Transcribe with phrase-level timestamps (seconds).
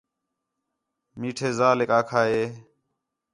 [1.19, 2.43] میٹھے ذالیک آکھا ہے